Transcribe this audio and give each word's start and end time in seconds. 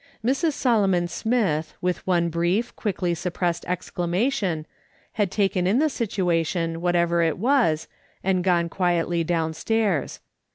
Mrs. 0.25 0.53
Solomon 0.53 1.07
Smith, 1.07 1.75
with 1.79 2.07
one 2.07 2.29
brief, 2.29 2.75
quickly 2.75 3.13
sup 3.13 3.33
pressed 3.33 3.63
exclamation, 3.65 4.65
had 5.11 5.29
taken 5.29 5.67
in 5.67 5.77
the 5.77 5.89
situation, 5.89 6.81
whatever 6.81 7.21
it 7.21 7.37
was, 7.37 7.87
and 8.23 8.43
gone 8.43 8.67
quietly 8.67 9.23
downstairs. 9.23 10.19